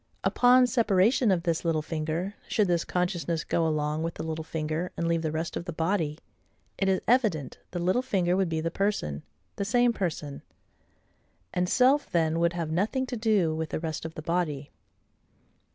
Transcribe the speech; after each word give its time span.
Upon 0.23 0.65
separation 0.65 1.29
of 1.29 1.43
this 1.43 1.63
little 1.63 1.83
finger, 1.83 2.33
should 2.47 2.67
this 2.67 2.83
consciousness 2.83 3.43
go 3.43 3.67
along 3.67 4.01
with 4.01 4.15
the 4.15 4.23
little 4.23 4.43
finger, 4.43 4.91
and 4.97 5.07
leave 5.07 5.21
the 5.21 5.31
rest 5.31 5.55
of 5.55 5.65
the 5.65 5.71
body, 5.71 6.17
it 6.79 6.89
is 6.89 7.01
evident 7.07 7.59
the 7.69 7.77
little 7.77 8.01
finger 8.01 8.35
would 8.35 8.49
be 8.49 8.61
the 8.61 8.71
person, 8.71 9.21
the 9.57 9.63
same 9.63 9.93
person; 9.93 10.41
and 11.53 11.69
self 11.69 12.09
then 12.09 12.39
would 12.39 12.53
have 12.53 12.71
nothing 12.71 13.05
to 13.05 13.15
do 13.15 13.53
with 13.53 13.69
the 13.69 13.79
rest 13.79 14.03
of 14.03 14.15
the 14.15 14.23
body. 14.23 14.71